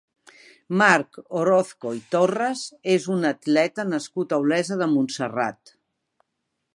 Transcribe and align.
Marc 0.81 1.19
Orozco 1.41 1.91
i 1.97 1.99
Torres 2.15 2.63
és 2.95 3.05
un 3.17 3.29
atleta 3.31 3.87
nascut 3.93 4.33
a 4.39 4.43
Olesa 4.47 4.79
de 4.83 4.89
Montserrat. 4.95 5.75